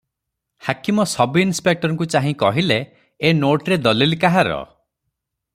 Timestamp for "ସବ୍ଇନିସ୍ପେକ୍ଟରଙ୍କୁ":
1.11-2.07